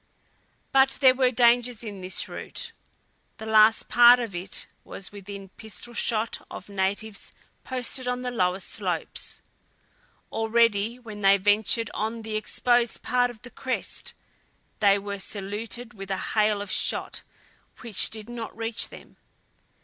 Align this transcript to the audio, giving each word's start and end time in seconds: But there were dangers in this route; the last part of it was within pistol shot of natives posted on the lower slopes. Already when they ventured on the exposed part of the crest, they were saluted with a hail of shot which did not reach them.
But 0.71 0.97
there 0.99 1.13
were 1.13 1.29
dangers 1.29 1.83
in 1.83 2.01
this 2.01 2.27
route; 2.27 2.71
the 3.37 3.45
last 3.45 3.87
part 3.87 4.19
of 4.19 4.33
it 4.33 4.65
was 4.83 5.11
within 5.11 5.49
pistol 5.49 5.93
shot 5.93 6.39
of 6.49 6.69
natives 6.69 7.31
posted 7.63 8.07
on 8.07 8.23
the 8.23 8.31
lower 8.31 8.59
slopes. 8.61 9.43
Already 10.31 10.97
when 10.97 11.21
they 11.21 11.37
ventured 11.37 11.91
on 11.93 12.23
the 12.23 12.35
exposed 12.35 13.03
part 13.03 13.29
of 13.29 13.43
the 13.43 13.51
crest, 13.51 14.15
they 14.79 14.97
were 14.97 15.19
saluted 15.19 15.93
with 15.93 16.09
a 16.09 16.17
hail 16.33 16.63
of 16.63 16.71
shot 16.71 17.21
which 17.81 18.09
did 18.09 18.27
not 18.27 18.57
reach 18.57 18.89
them. 18.89 19.17